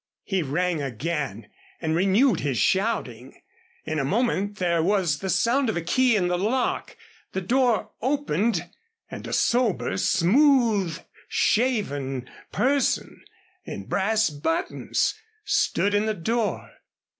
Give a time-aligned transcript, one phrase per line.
[0.23, 1.47] He rang again
[1.79, 3.39] and renewed his shouting.
[3.85, 6.97] In a moment there was the sound of a key in the lock,
[7.33, 8.67] the door opened,
[9.11, 13.23] and a sober, smooth shaven person
[13.63, 15.13] in brass buttons
[15.45, 16.71] stood in the door.